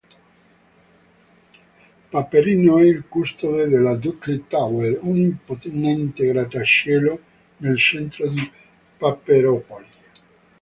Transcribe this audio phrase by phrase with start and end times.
[2.09, 7.21] Paperino è il custode della Ducklair Tower, un imponente grattacielo
[7.57, 8.41] nel centro di
[8.97, 9.85] Paperopoli.